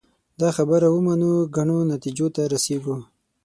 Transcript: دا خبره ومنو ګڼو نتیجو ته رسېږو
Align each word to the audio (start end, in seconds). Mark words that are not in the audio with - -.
دا 0.41 0.49
خبره 0.57 0.87
ومنو 0.91 1.31
ګڼو 1.55 1.77
نتیجو 1.91 2.27
ته 2.35 2.41
رسېږو 2.53 2.95